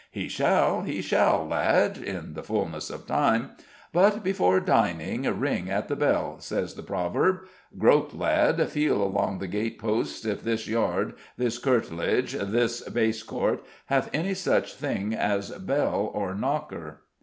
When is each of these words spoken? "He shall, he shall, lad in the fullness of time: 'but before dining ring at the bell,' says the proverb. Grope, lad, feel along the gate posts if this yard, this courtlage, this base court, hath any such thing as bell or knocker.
"He 0.09 0.27
shall, 0.29 0.81
he 0.81 0.99
shall, 0.99 1.45
lad 1.47 1.99
in 1.99 2.33
the 2.33 2.41
fullness 2.41 2.89
of 2.89 3.05
time: 3.05 3.51
'but 3.93 4.23
before 4.23 4.59
dining 4.59 5.21
ring 5.39 5.69
at 5.69 5.89
the 5.89 5.95
bell,' 5.95 6.37
says 6.39 6.73
the 6.73 6.81
proverb. 6.81 7.41
Grope, 7.77 8.11
lad, 8.11 8.67
feel 8.71 9.03
along 9.03 9.37
the 9.37 9.47
gate 9.47 9.77
posts 9.77 10.25
if 10.25 10.41
this 10.41 10.67
yard, 10.67 11.13
this 11.37 11.59
courtlage, 11.59 12.31
this 12.33 12.81
base 12.89 13.21
court, 13.21 13.63
hath 13.85 14.09
any 14.11 14.33
such 14.33 14.73
thing 14.73 15.13
as 15.13 15.51
bell 15.51 16.09
or 16.15 16.33
knocker. 16.33 17.01